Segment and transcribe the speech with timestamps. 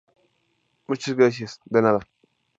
[0.87, 1.59] muchas gracias.
[1.65, 1.99] de nada.